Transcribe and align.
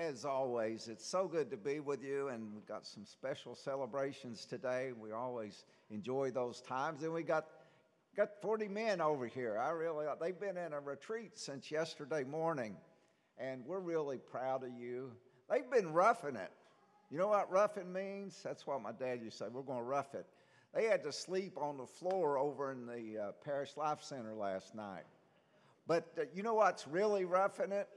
as 0.00 0.24
always, 0.24 0.88
it's 0.88 1.06
so 1.06 1.28
good 1.28 1.50
to 1.50 1.56
be 1.58 1.78
with 1.78 2.02
you, 2.02 2.28
and 2.28 2.54
we've 2.54 2.66
got 2.66 2.86
some 2.86 3.04
special 3.04 3.54
celebrations 3.54 4.46
today. 4.46 4.92
We 4.98 5.12
always 5.12 5.64
enjoy 5.90 6.30
those 6.30 6.62
times, 6.62 7.02
and 7.02 7.12
we 7.12 7.22
got 7.22 7.46
got 8.16 8.40
40 8.40 8.66
men 8.68 9.00
over 9.00 9.26
here. 9.26 9.58
I 9.58 9.70
really 9.70 10.06
they've 10.20 10.38
been 10.38 10.56
in 10.56 10.72
a 10.72 10.80
retreat 10.80 11.38
since 11.38 11.70
yesterday 11.70 12.24
morning, 12.24 12.76
and 13.38 13.64
we're 13.66 13.80
really 13.80 14.16
proud 14.18 14.64
of 14.64 14.70
you. 14.72 15.12
They've 15.50 15.70
been 15.70 15.92
roughing 15.92 16.36
it. 16.36 16.50
You 17.10 17.18
know 17.18 17.28
what 17.28 17.50
roughing 17.50 17.92
means? 17.92 18.40
That's 18.42 18.66
what 18.66 18.80
my 18.80 18.92
dad 18.92 19.20
used 19.22 19.38
to 19.38 19.44
say. 19.44 19.50
We're 19.52 19.62
going 19.62 19.80
to 19.80 19.84
rough 19.84 20.14
it. 20.14 20.26
They 20.74 20.84
had 20.84 21.02
to 21.04 21.12
sleep 21.12 21.58
on 21.58 21.76
the 21.76 21.86
floor 21.86 22.38
over 22.38 22.72
in 22.72 22.86
the 22.86 23.18
uh, 23.18 23.32
Parish 23.44 23.76
Life 23.76 24.02
Center 24.02 24.32
last 24.32 24.74
night. 24.74 25.04
But 25.86 26.12
uh, 26.18 26.22
you 26.32 26.42
know 26.42 26.54
what's 26.54 26.86
really 26.86 27.24
roughing 27.24 27.72
it? 27.72 27.88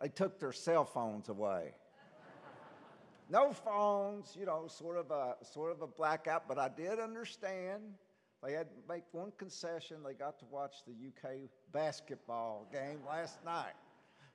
They 0.00 0.08
took 0.08 0.38
their 0.38 0.52
cell 0.52 0.84
phones 0.84 1.28
away. 1.28 1.72
no 3.28 3.52
phones, 3.52 4.36
you 4.38 4.46
know, 4.46 4.66
sort 4.66 4.96
of 4.96 5.10
a 5.10 5.36
sort 5.44 5.72
of 5.72 5.82
a 5.82 5.86
blackout. 5.86 6.48
But 6.48 6.58
I 6.58 6.68
did 6.68 6.98
understand 6.98 7.82
they 8.42 8.52
had 8.52 8.70
to 8.70 8.76
make 8.88 9.04
one 9.12 9.32
concession. 9.36 9.98
They 10.04 10.14
got 10.14 10.38
to 10.38 10.46
watch 10.50 10.76
the 10.86 10.92
UK 10.92 11.50
basketball 11.72 12.66
game 12.72 13.00
last 13.06 13.44
night. 13.44 13.74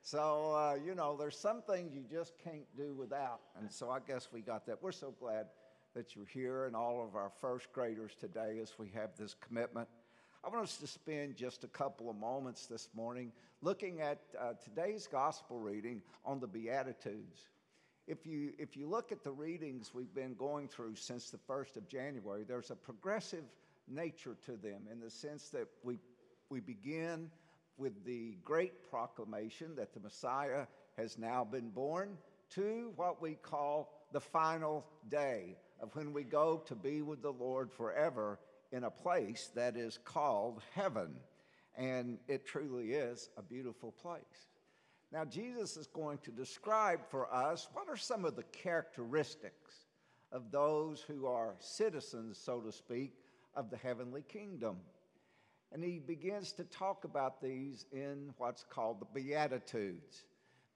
So, 0.02 0.54
uh, 0.54 0.76
you 0.76 0.94
know, 0.94 1.16
there's 1.16 1.36
some 1.36 1.62
things 1.62 1.92
you 1.92 2.04
just 2.08 2.34
can't 2.42 2.66
do 2.76 2.94
without. 2.94 3.40
And 3.58 3.70
so 3.72 3.90
I 3.90 3.98
guess 4.06 4.28
we 4.32 4.40
got 4.40 4.64
that. 4.66 4.80
We're 4.80 4.92
so 4.92 5.12
glad 5.18 5.46
that 5.94 6.14
you're 6.14 6.26
here 6.26 6.66
and 6.66 6.76
all 6.76 7.02
of 7.02 7.16
our 7.16 7.32
first 7.40 7.72
graders 7.72 8.12
today 8.14 8.60
as 8.62 8.78
we 8.78 8.88
have 8.94 9.16
this 9.18 9.34
commitment. 9.34 9.88
I 10.46 10.48
want 10.48 10.62
us 10.62 10.76
to 10.76 10.86
spend 10.86 11.34
just 11.34 11.64
a 11.64 11.66
couple 11.66 12.08
of 12.08 12.14
moments 12.14 12.66
this 12.66 12.88
morning 12.94 13.32
looking 13.62 14.00
at 14.00 14.20
uh, 14.40 14.52
today's 14.62 15.08
gospel 15.08 15.58
reading 15.58 16.02
on 16.24 16.38
the 16.38 16.46
Beatitudes. 16.46 17.48
If 18.06 18.24
you, 18.24 18.52
if 18.56 18.76
you 18.76 18.86
look 18.86 19.10
at 19.10 19.24
the 19.24 19.32
readings 19.32 19.90
we've 19.92 20.14
been 20.14 20.34
going 20.34 20.68
through 20.68 20.94
since 20.94 21.30
the 21.30 21.38
1st 21.52 21.78
of 21.78 21.88
January, 21.88 22.44
there's 22.46 22.70
a 22.70 22.76
progressive 22.76 23.42
nature 23.88 24.36
to 24.44 24.52
them 24.52 24.82
in 24.92 25.00
the 25.00 25.10
sense 25.10 25.48
that 25.48 25.66
we, 25.82 25.98
we 26.48 26.60
begin 26.60 27.28
with 27.76 28.04
the 28.04 28.36
great 28.44 28.88
proclamation 28.88 29.74
that 29.74 29.94
the 29.94 30.00
Messiah 30.00 30.66
has 30.96 31.18
now 31.18 31.42
been 31.42 31.70
born 31.70 32.16
to 32.50 32.92
what 32.94 33.20
we 33.20 33.34
call 33.34 33.92
the 34.12 34.20
final 34.20 34.86
day 35.10 35.56
of 35.80 35.92
when 35.96 36.12
we 36.12 36.22
go 36.22 36.62
to 36.66 36.76
be 36.76 37.02
with 37.02 37.20
the 37.20 37.32
Lord 37.32 37.72
forever 37.72 38.38
in 38.72 38.84
a 38.84 38.90
place 38.90 39.50
that 39.54 39.76
is 39.76 39.98
called 40.04 40.62
heaven. 40.74 41.14
And 41.76 42.18
it 42.26 42.46
truly 42.46 42.92
is 42.92 43.30
a 43.36 43.42
beautiful 43.42 43.92
place. 43.92 44.48
Now, 45.12 45.24
Jesus 45.24 45.76
is 45.76 45.86
going 45.86 46.18
to 46.18 46.30
describe 46.30 47.00
for 47.10 47.32
us 47.32 47.68
what 47.72 47.88
are 47.88 47.96
some 47.96 48.24
of 48.24 48.34
the 48.34 48.42
characteristics 48.44 49.86
of 50.32 50.50
those 50.50 51.00
who 51.00 51.26
are 51.26 51.54
citizens, 51.60 52.38
so 52.38 52.60
to 52.60 52.72
speak, 52.72 53.14
of 53.54 53.70
the 53.70 53.76
heavenly 53.76 54.22
kingdom. 54.22 54.76
And 55.72 55.82
he 55.82 55.98
begins 55.98 56.52
to 56.52 56.64
talk 56.64 57.04
about 57.04 57.40
these 57.40 57.86
in 57.92 58.32
what's 58.38 58.64
called 58.64 59.00
the 59.00 59.20
Beatitudes. 59.20 60.24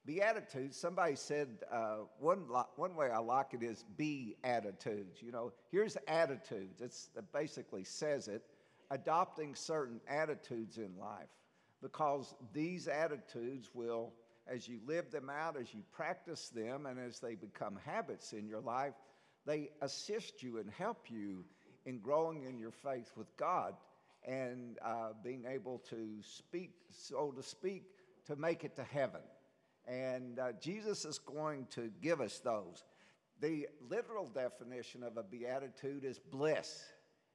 Beatitudes, 0.07 0.77
somebody 0.77 1.15
said 1.15 1.49
uh, 1.71 1.99
one, 2.19 2.45
one 2.77 2.97
way 2.97 3.11
I 3.11 3.19
like 3.19 3.53
it 3.53 3.63
is 3.63 3.85
be 3.97 4.37
attitudes. 4.43 5.21
You 5.21 5.31
know, 5.31 5.53
here's 5.71 5.97
attitudes. 6.09 6.81
It's, 6.81 7.11
it 7.17 7.25
basically 7.33 7.85
says 7.85 8.27
it, 8.27 8.43
adopting 8.91 9.55
certain 9.55 10.01
attitudes 10.09 10.79
in 10.79 10.97
life. 10.99 11.29
Because 11.83 12.35
these 12.53 12.89
attitudes 12.89 13.71
will, 13.75 14.13
as 14.47 14.69
you 14.69 14.81
live 14.87 15.11
them 15.11 15.31
out, 15.31 15.57
as 15.59 15.73
you 15.73 15.83
practice 15.93 16.49
them, 16.49 16.87
and 16.87 16.99
as 16.99 17.21
they 17.21 17.35
become 17.35 17.79
habits 17.85 18.33
in 18.33 18.47
your 18.47 18.61
life, 18.61 18.95
they 19.47 19.71
assist 19.81 20.43
you 20.43 20.59
and 20.59 20.71
help 20.71 21.11
you 21.11 21.45
in 21.87 21.99
growing 21.99 22.45
in 22.45 22.59
your 22.59 22.73
faith 22.73 23.11
with 23.17 23.35
God 23.37 23.75
and 24.27 24.79
uh, 24.85 25.13
being 25.25 25.45
able 25.49 25.79
to 25.91 26.19
speak, 26.23 26.73
so 26.91 27.33
to 27.37 27.43
speak, 27.43 27.85
to 28.27 28.37
make 28.37 28.65
it 28.65 28.77
to 28.77 28.85
heaven. 28.85 29.23
And 29.91 30.39
uh, 30.39 30.53
Jesus 30.61 31.05
is 31.05 31.19
going 31.19 31.67
to 31.71 31.91
give 32.01 32.21
us 32.21 32.39
those. 32.39 32.85
The 33.41 33.67
literal 33.89 34.29
definition 34.29 35.03
of 35.03 35.17
a 35.17 35.23
beatitude 35.25 36.05
is 36.05 36.19
bliss. 36.19 36.85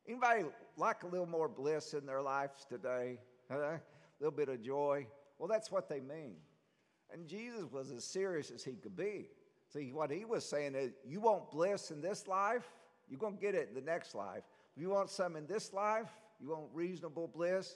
Anybody 0.08 0.46
like 0.78 1.04
a 1.04 1.08
little 1.08 1.26
more 1.26 1.50
bliss 1.50 1.94
in 1.94 2.06
their 2.06 2.22
lives 2.22 2.66
today? 2.70 3.20
A 3.50 3.80
little 4.22 4.36
bit 4.36 4.48
of 4.48 4.62
joy? 4.62 5.06
Well, 5.38 5.50
that's 5.50 5.70
what 5.70 5.90
they 5.90 6.00
mean. 6.00 6.36
And 7.12 7.28
Jesus 7.28 7.66
was 7.72 7.92
as 7.92 8.06
serious 8.06 8.52
as 8.52 8.64
he 8.64 8.74
could 8.74 8.96
be. 8.96 9.28
See, 9.74 9.92
what 9.92 10.10
he 10.10 10.24
was 10.24 10.46
saying 10.46 10.76
is, 10.76 10.94
you 11.06 11.20
want 11.20 11.52
bliss 11.52 11.92
in 11.92 12.02
this 12.02 12.28
life, 12.28 12.72
you're 13.10 13.20
going 13.20 13.36
to 13.36 13.42
get 13.42 13.54
it 13.54 13.68
in 13.68 13.76
the 13.76 13.82
next 13.82 14.16
life. 14.16 14.44
If 14.76 14.82
you 14.82 14.90
want 14.90 15.10
some 15.10 15.36
in 15.36 15.46
this 15.46 15.74
life, 15.74 16.10
you 16.40 16.50
want 16.50 16.68
reasonable 16.74 17.28
bliss, 17.28 17.76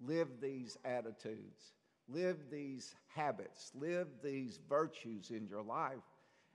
live 0.00 0.28
these 0.40 0.76
attitudes, 0.84 1.74
live 2.08 2.36
these 2.50 2.94
habits, 3.14 3.72
live 3.74 4.08
these 4.22 4.58
virtues 4.68 5.30
in 5.30 5.46
your 5.46 5.62
life, 5.62 5.98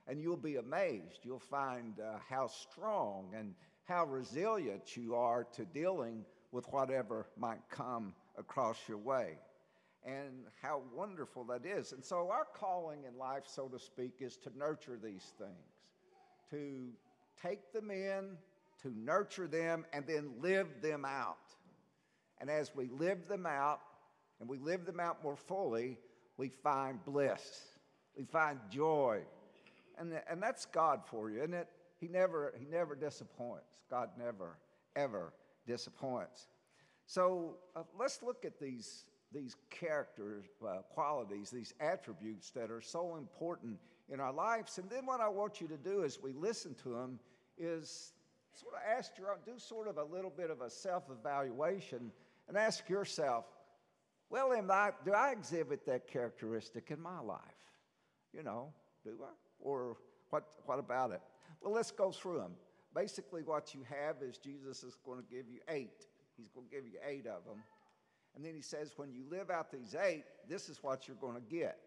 and 0.06 0.20
you'll 0.20 0.36
be 0.36 0.56
amazed. 0.56 1.20
You'll 1.22 1.38
find 1.38 1.94
uh, 2.00 2.18
how 2.28 2.48
strong 2.48 3.32
and 3.36 3.54
how 3.84 4.04
resilient 4.06 4.96
you 4.96 5.14
are 5.14 5.44
to 5.54 5.64
dealing 5.64 6.24
with 6.52 6.66
whatever 6.72 7.26
might 7.38 7.60
come 7.70 8.14
across 8.38 8.78
your 8.88 8.98
way. 8.98 9.38
And 10.06 10.44
how 10.60 10.82
wonderful 10.94 11.44
that 11.44 11.64
is. 11.64 11.92
And 11.92 12.04
so, 12.04 12.28
our 12.30 12.46
calling 12.54 13.04
in 13.10 13.18
life, 13.18 13.44
so 13.46 13.68
to 13.68 13.78
speak, 13.78 14.16
is 14.20 14.36
to 14.38 14.50
nurture 14.56 14.98
these 15.02 15.32
things, 15.38 15.50
to 16.50 16.90
take 17.42 17.72
them 17.72 17.90
in, 17.90 18.36
to 18.82 18.92
nurture 18.94 19.46
them, 19.46 19.86
and 19.94 20.06
then 20.06 20.30
live 20.42 20.82
them 20.82 21.06
out. 21.06 21.38
And 22.38 22.50
as 22.50 22.74
we 22.74 22.88
live 22.88 23.28
them 23.28 23.46
out, 23.46 23.80
and 24.40 24.48
we 24.48 24.58
live 24.58 24.84
them 24.84 25.00
out 25.00 25.22
more 25.22 25.36
fully, 25.36 25.98
we 26.36 26.48
find 26.48 27.04
bliss, 27.04 27.62
we 28.16 28.24
find 28.24 28.58
joy. 28.70 29.20
And, 29.98 30.12
and 30.28 30.42
that's 30.42 30.66
God 30.66 31.02
for 31.06 31.30
you, 31.30 31.38
isn't 31.38 31.54
it? 31.54 31.68
He 32.00 32.08
never, 32.08 32.52
he 32.58 32.66
never 32.66 32.94
disappoints. 32.94 33.64
God 33.88 34.10
never, 34.18 34.58
ever 34.96 35.32
disappoints. 35.66 36.48
So 37.06 37.56
uh, 37.76 37.82
let's 37.98 38.22
look 38.22 38.44
at 38.44 38.58
these, 38.58 39.04
these 39.32 39.56
character 39.70 40.42
uh, 40.66 40.78
qualities, 40.90 41.50
these 41.50 41.74
attributes 41.80 42.50
that 42.50 42.70
are 42.70 42.80
so 42.80 43.16
important 43.16 43.78
in 44.12 44.20
our 44.20 44.32
lives. 44.32 44.78
And 44.78 44.88
then 44.90 45.06
what 45.06 45.20
I 45.20 45.28
want 45.28 45.60
you 45.60 45.68
to 45.68 45.76
do 45.76 46.04
as 46.04 46.18
we 46.20 46.32
listen 46.32 46.74
to 46.82 46.90
them 46.90 47.18
is 47.56 48.12
sort 48.54 48.74
of 48.74 48.80
ask 48.98 49.12
your, 49.18 49.38
do 49.44 49.58
sort 49.58 49.88
of 49.88 49.98
a 49.98 50.04
little 50.04 50.32
bit 50.34 50.50
of 50.50 50.60
a 50.60 50.70
self 50.70 51.04
evaluation 51.10 52.10
and 52.48 52.56
ask 52.56 52.88
yourself, 52.88 53.46
well, 54.30 54.52
am 54.52 54.70
I, 54.70 54.90
do 55.04 55.12
I 55.12 55.30
exhibit 55.30 55.86
that 55.86 56.08
characteristic 56.08 56.90
in 56.90 57.00
my 57.00 57.20
life? 57.20 57.40
You 58.32 58.42
know, 58.42 58.72
do 59.04 59.12
I? 59.22 59.32
Or 59.60 59.96
what, 60.30 60.44
what 60.66 60.78
about 60.78 61.12
it? 61.12 61.20
Well, 61.60 61.72
let's 61.72 61.90
go 61.90 62.10
through 62.10 62.38
them. 62.38 62.52
Basically, 62.94 63.42
what 63.42 63.74
you 63.74 63.82
have 63.88 64.16
is 64.22 64.38
Jesus 64.38 64.82
is 64.82 64.96
going 65.04 65.18
to 65.18 65.24
give 65.28 65.48
you 65.48 65.60
eight. 65.68 66.06
He's 66.36 66.48
going 66.48 66.66
to 66.68 66.74
give 66.74 66.84
you 66.86 66.98
eight 67.06 67.26
of 67.26 67.44
them. 67.44 67.62
And 68.34 68.44
then 68.44 68.54
he 68.54 68.62
says, 68.62 68.92
when 68.96 69.12
you 69.12 69.24
live 69.30 69.50
out 69.50 69.70
these 69.70 69.94
eight, 69.94 70.24
this 70.48 70.68
is 70.68 70.82
what 70.82 71.06
you're 71.06 71.16
going 71.16 71.36
to 71.36 71.40
get 71.40 71.78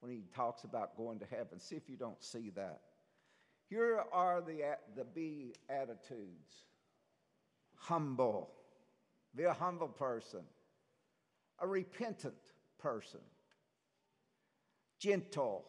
when 0.00 0.12
he 0.12 0.24
talks 0.34 0.64
about 0.64 0.96
going 0.96 1.18
to 1.18 1.26
heaven. 1.26 1.58
See 1.58 1.76
if 1.76 1.88
you 1.88 1.96
don't 1.96 2.22
see 2.22 2.50
that. 2.56 2.80
Here 3.68 4.02
are 4.12 4.40
the, 4.40 4.76
the 4.96 5.04
B 5.04 5.54
attitudes 5.68 6.64
humble, 7.76 8.50
be 9.34 9.44
a 9.44 9.52
humble 9.52 9.88
person, 9.88 10.40
a 11.60 11.66
repentant 11.66 12.34
person, 12.78 13.20
gentle 14.98 15.64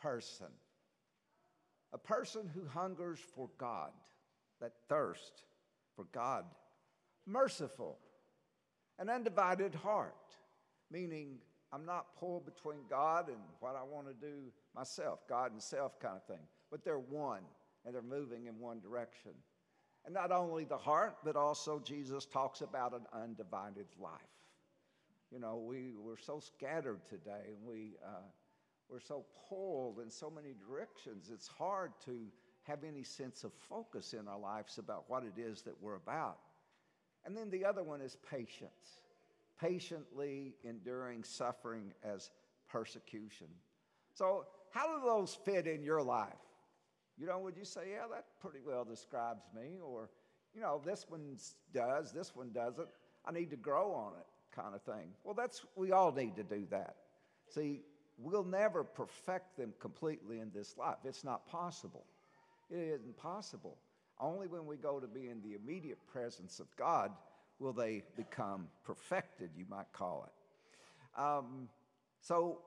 person, 0.00 0.46
a 1.92 1.98
person 1.98 2.50
who 2.54 2.66
hungers 2.66 3.18
for 3.34 3.48
God, 3.58 3.90
that 4.60 4.72
thirst 4.88 5.44
for 5.94 6.06
God, 6.12 6.44
merciful, 7.26 7.98
an 8.98 9.08
undivided 9.10 9.74
heart, 9.74 10.14
meaning 10.90 11.38
I'm 11.72 11.84
not 11.84 12.16
pulled 12.18 12.44
between 12.44 12.80
God 12.88 13.28
and 13.28 13.38
what 13.60 13.76
I 13.76 13.82
want 13.82 14.06
to 14.06 14.14
do 14.14 14.52
myself, 14.74 15.20
God 15.28 15.52
and 15.52 15.62
self 15.62 15.98
kind 15.98 16.16
of 16.16 16.24
thing 16.24 16.46
but 16.74 16.84
they're 16.84 16.98
one 16.98 17.42
and 17.86 17.94
they're 17.94 18.02
moving 18.02 18.46
in 18.46 18.58
one 18.58 18.80
direction. 18.80 19.30
And 20.04 20.12
not 20.12 20.32
only 20.32 20.64
the 20.64 20.76
heart, 20.76 21.18
but 21.24 21.36
also 21.36 21.78
Jesus 21.78 22.26
talks 22.26 22.62
about 22.62 22.94
an 22.94 23.06
undivided 23.12 23.86
life. 23.96 24.10
You 25.34 25.40
know, 25.40 25.56
we, 25.56 25.94
we're 25.98 26.16
so 26.16 26.38
scattered 26.38 27.04
today 27.08 27.48
and 27.48 27.66
we, 27.66 27.96
uh, 28.06 28.22
we're 28.88 29.00
so 29.00 29.24
pulled 29.48 29.98
in 29.98 30.08
so 30.08 30.30
many 30.30 30.54
directions. 30.68 31.28
It's 31.34 31.48
hard 31.48 31.90
to 32.04 32.26
have 32.62 32.84
any 32.84 33.02
sense 33.02 33.42
of 33.42 33.52
focus 33.52 34.12
in 34.12 34.28
our 34.28 34.38
lives 34.38 34.78
about 34.78 35.04
what 35.08 35.24
it 35.24 35.40
is 35.40 35.62
that 35.62 35.74
we're 35.82 35.96
about. 35.96 36.38
And 37.26 37.36
then 37.36 37.50
the 37.50 37.64
other 37.64 37.82
one 37.82 38.00
is 38.00 38.16
patience, 38.30 39.00
patiently 39.60 40.54
enduring 40.62 41.24
suffering 41.24 41.92
as 42.04 42.30
persecution. 42.68 43.48
So, 44.12 44.44
how 44.70 44.86
do 44.86 45.04
those 45.04 45.36
fit 45.44 45.66
in 45.66 45.82
your 45.82 46.02
life? 46.02 46.32
You 47.18 47.26
know, 47.26 47.40
would 47.40 47.56
you 47.56 47.64
say, 47.64 47.90
yeah, 47.92 48.06
that 48.12 48.26
pretty 48.40 48.60
well 48.64 48.84
describes 48.84 49.42
me? 49.54 49.78
Or, 49.84 50.10
you 50.54 50.60
know, 50.60 50.80
this 50.84 51.06
one 51.08 51.36
does, 51.72 52.12
this 52.12 52.36
one 52.36 52.50
doesn't. 52.52 52.88
I 53.26 53.32
need 53.32 53.50
to 53.50 53.56
grow 53.56 53.92
on 53.92 54.12
it, 54.18 54.26
kind 54.54 54.74
of 54.74 54.82
thing. 54.82 55.08
Well, 55.24 55.34
that's, 55.34 55.64
we 55.76 55.92
all 55.92 56.12
need 56.12 56.36
to 56.36 56.42
do 56.42 56.66
that. 56.70 56.96
See, 57.48 57.82
we'll 58.18 58.44
never 58.44 58.84
perfect 58.84 59.56
them 59.56 59.74
completely 59.80 60.40
in 60.40 60.50
this 60.54 60.76
life. 60.78 60.96
It's 61.04 61.24
not 61.24 61.46
possible. 61.46 62.04
It 62.70 63.00
isn't 63.00 63.16
possible. 63.16 63.76
Only 64.20 64.46
when 64.46 64.66
we 64.66 64.76
go 64.76 65.00
to 65.00 65.06
be 65.06 65.28
in 65.28 65.42
the 65.42 65.54
immediate 65.54 65.98
presence 66.06 66.60
of 66.60 66.66
God 66.76 67.10
will 67.58 67.72
they 67.72 68.02
become 68.16 68.68
perfected, 68.84 69.50
you 69.56 69.64
might 69.68 69.92
call 69.92 70.28
it. 70.28 71.20
Um, 71.20 71.68
so 72.20 72.60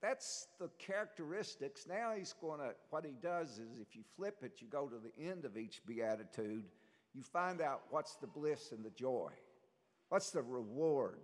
that's 0.00 0.48
the 0.60 0.68
characteristics. 0.78 1.86
Now 1.88 2.12
he's 2.16 2.34
going 2.40 2.60
to, 2.60 2.70
what 2.90 3.04
he 3.04 3.12
does 3.22 3.58
is 3.58 3.78
if 3.80 3.94
you 3.94 4.02
flip 4.16 4.38
it, 4.42 4.52
you 4.58 4.66
go 4.68 4.88
to 4.88 4.96
the 4.96 5.30
end 5.30 5.44
of 5.44 5.56
each 5.56 5.80
beatitude, 5.86 6.64
you 7.14 7.22
find 7.22 7.60
out 7.60 7.82
what's 7.90 8.16
the 8.16 8.26
bliss 8.26 8.72
and 8.72 8.84
the 8.84 8.90
joy. 8.90 9.30
What's 10.12 10.28
the 10.28 10.42
reward? 10.42 11.20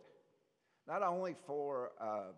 Not 0.86 1.02
only 1.02 1.34
for 1.46 1.90
uh, 2.00 2.32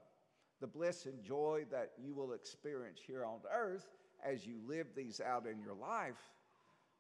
the 0.61 0.67
bliss 0.67 1.07
and 1.07 1.23
joy 1.23 1.65
that 1.71 1.93
you 1.97 2.13
will 2.13 2.33
experience 2.33 2.99
here 3.07 3.25
on 3.25 3.39
earth 3.55 3.87
as 4.27 4.45
you 4.45 4.57
live 4.67 4.89
these 4.97 5.21
out 5.21 5.47
in 5.47 5.61
your 5.61 5.77
life, 5.77 6.19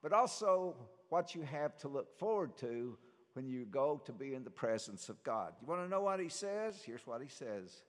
but 0.04 0.12
also 0.12 0.76
what 1.08 1.34
you 1.34 1.42
have 1.42 1.76
to 1.78 1.88
look 1.88 2.16
forward 2.16 2.56
to 2.58 2.96
when 3.32 3.48
you 3.48 3.64
go 3.64 4.00
to 4.04 4.12
be 4.12 4.34
in 4.34 4.44
the 4.44 4.50
presence 4.50 5.08
of 5.08 5.20
God. 5.24 5.52
You 5.60 5.66
want 5.66 5.82
to 5.82 5.88
know 5.88 6.02
what 6.02 6.20
he 6.20 6.28
says? 6.28 6.80
Here's 6.86 7.04
what 7.04 7.20
he 7.20 7.28
says 7.28 7.82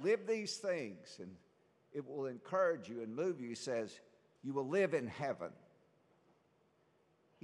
Live 0.00 0.24
these 0.24 0.54
things, 0.58 1.16
and 1.20 1.32
it 1.92 2.06
will 2.06 2.26
encourage 2.26 2.88
you 2.88 3.02
and 3.02 3.12
move 3.12 3.40
you. 3.40 3.48
He 3.48 3.54
says, 3.56 3.98
You 4.44 4.52
will 4.52 4.68
live 4.68 4.94
in 4.94 5.08
heaven. 5.08 5.50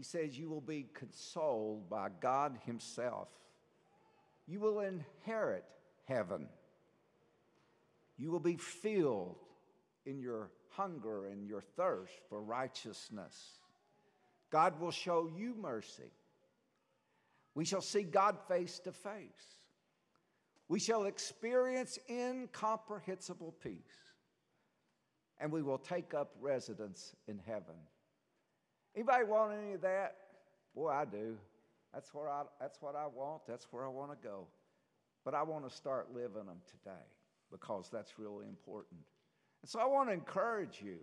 He 0.02 0.04
says, 0.04 0.37
You 0.37 0.50
will 0.50 0.60
be 0.60 0.88
consoled 0.94 1.88
by 1.88 2.08
God 2.20 2.58
Himself. 2.66 3.28
You 4.49 4.58
will 4.58 4.81
inherit 4.81 5.62
heaven. 6.06 6.49
You 8.19 8.32
will 8.32 8.40
be 8.40 8.56
filled 8.56 9.37
in 10.04 10.19
your 10.19 10.50
hunger 10.70 11.26
and 11.26 11.46
your 11.46 11.60
thirst 11.76 12.14
for 12.28 12.43
righteousness. 12.43 13.60
God 14.50 14.81
will 14.81 14.90
show 14.90 15.31
you 15.38 15.54
mercy. 15.54 16.10
We 17.55 17.64
shall 17.64 17.81
see 17.81 18.02
God 18.02 18.38
face 18.48 18.81
to 18.81 18.90
face. 18.90 19.60
We 20.66 20.81
shall 20.81 21.05
experience 21.05 21.96
incomprehensible 22.10 23.55
peace. 23.62 23.78
And 25.38 25.52
we 25.52 25.62
will 25.62 25.78
take 25.78 26.12
up 26.12 26.34
residence 26.40 27.14
in 27.28 27.38
heaven. 27.46 27.76
Anybody 28.94 29.24
want 29.24 29.52
any 29.52 29.74
of 29.74 29.80
that? 29.82 30.16
Boy, 30.74 30.90
I 30.90 31.04
do. 31.04 31.36
That's, 31.92 32.12
where 32.14 32.28
I, 32.28 32.42
that's 32.60 32.80
what 32.80 32.94
I 32.96 33.06
want. 33.06 33.42
That's 33.46 33.66
where 33.70 33.84
I 33.84 33.88
want 33.88 34.10
to 34.10 34.16
go. 34.26 34.46
But 35.24 35.34
I 35.34 35.42
want 35.42 35.68
to 35.68 35.74
start 35.74 36.08
living 36.14 36.46
them 36.46 36.60
today 36.66 37.04
because 37.50 37.88
that's 37.92 38.18
really 38.18 38.46
important. 38.46 39.00
And 39.62 39.70
so 39.70 39.78
I 39.78 39.84
want 39.86 40.08
to 40.08 40.12
encourage 40.12 40.80
you, 40.82 40.96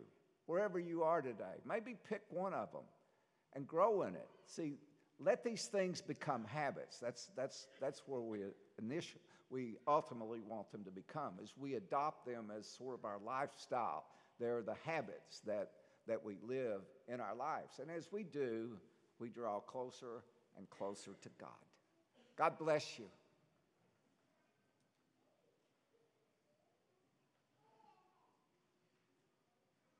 wherever 0.45 0.79
you 0.79 1.03
are 1.03 1.21
today, 1.21 1.61
maybe 1.67 1.95
pick 2.09 2.21
one 2.29 2.53
of 2.53 2.71
them 2.71 2.81
and 3.55 3.67
grow 3.67 4.01
in 4.03 4.15
it. 4.15 4.27
See, 4.45 4.73
let 5.19 5.43
these 5.43 5.65
things 5.65 6.01
become 6.01 6.43
habits. 6.45 6.97
That's, 6.97 7.29
that's, 7.35 7.67
that's 7.79 8.01
where 8.07 8.21
we 8.21 8.39
initially, 8.81 9.21
we 9.49 9.75
ultimately 9.87 10.39
want 10.45 10.71
them 10.71 10.83
to 10.85 10.91
become, 10.91 11.33
is 11.41 11.53
we 11.57 11.75
adopt 11.75 12.25
them 12.25 12.51
as 12.57 12.67
sort 12.67 12.95
of 12.97 13.05
our 13.05 13.19
lifestyle. 13.25 14.05
They're 14.39 14.61
the 14.61 14.75
habits 14.85 15.41
that, 15.45 15.69
that 16.09 16.25
we 16.25 16.37
live 16.45 16.81
in 17.07 17.21
our 17.21 17.35
lives. 17.35 17.79
And 17.79 17.89
as 17.89 18.11
we 18.11 18.23
do, 18.23 18.71
we 19.19 19.29
draw 19.29 19.59
closer 19.59 20.23
and 20.57 20.69
closer 20.69 21.11
to 21.21 21.29
God. 21.39 21.49
God 22.35 22.57
bless 22.57 22.99
you. 22.99 23.05